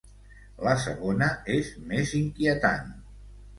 La 0.67 0.73
segona 0.85 1.27
és 1.57 1.71
més 1.93 2.17
inquietant. 2.23 2.93